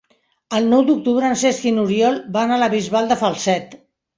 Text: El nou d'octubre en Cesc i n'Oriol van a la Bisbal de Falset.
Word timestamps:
El 0.59 0.63
nou 0.69 0.81
d'octubre 0.87 1.29
en 1.33 1.37
Cesc 1.43 1.67
i 1.73 1.75
n'Oriol 1.77 2.19
van 2.39 2.55
a 2.57 2.61
la 2.65 2.73
Bisbal 2.77 3.11
de 3.13 3.23
Falset. 3.25 3.79